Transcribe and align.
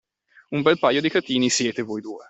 Un 0.51 0.61
bel 0.63 0.79
paio 0.79 0.99
di 0.99 1.09
cretini 1.09 1.51
siete 1.51 1.83
voi 1.83 2.01
due! 2.01 2.19